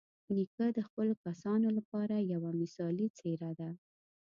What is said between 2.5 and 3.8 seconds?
مثالي څېره ده.